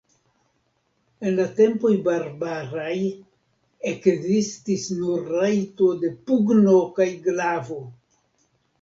[1.29, 2.95] En la tempoj barbaraj
[3.93, 7.83] ekzistis nur rajto de pugno kaj glavo.